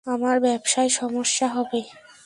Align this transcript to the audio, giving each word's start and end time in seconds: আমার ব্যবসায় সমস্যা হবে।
আমার 0.07 0.37
ব্যবসায় 0.39 0.91
সমস্যা 0.91 1.47
হবে। 1.47 1.81